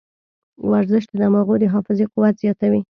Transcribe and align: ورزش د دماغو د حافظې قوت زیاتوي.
ورزش 0.69 1.03
د 1.09 1.13
دماغو 1.21 1.55
د 1.61 1.65
حافظې 1.73 2.05
قوت 2.13 2.35
زیاتوي. 2.43 2.79